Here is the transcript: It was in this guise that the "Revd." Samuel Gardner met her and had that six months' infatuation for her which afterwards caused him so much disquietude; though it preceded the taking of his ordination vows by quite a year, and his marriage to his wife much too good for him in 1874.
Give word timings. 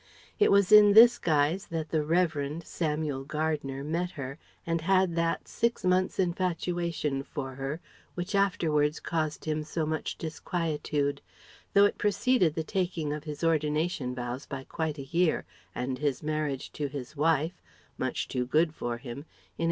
It 0.39 0.51
was 0.51 0.71
in 0.71 0.93
this 0.93 1.19
guise 1.19 1.67
that 1.67 1.89
the 1.89 1.99
"Revd." 1.99 2.65
Samuel 2.65 3.23
Gardner 3.23 3.83
met 3.83 4.09
her 4.17 4.39
and 4.65 4.81
had 4.81 5.15
that 5.15 5.47
six 5.47 5.83
months' 5.85 6.17
infatuation 6.17 7.21
for 7.21 7.53
her 7.53 7.79
which 8.15 8.33
afterwards 8.33 8.99
caused 8.99 9.45
him 9.45 9.61
so 9.63 9.85
much 9.85 10.17
disquietude; 10.17 11.21
though 11.75 11.85
it 11.85 11.99
preceded 11.99 12.55
the 12.55 12.63
taking 12.63 13.13
of 13.13 13.25
his 13.25 13.43
ordination 13.43 14.15
vows 14.15 14.47
by 14.47 14.63
quite 14.63 14.97
a 14.97 15.05
year, 15.05 15.45
and 15.75 15.99
his 15.99 16.23
marriage 16.23 16.71
to 16.71 16.87
his 16.87 17.15
wife 17.15 17.61
much 17.95 18.27
too 18.27 18.47
good 18.47 18.73
for 18.73 18.97
him 18.97 19.17
in 19.19 19.19
1874. 19.19 19.29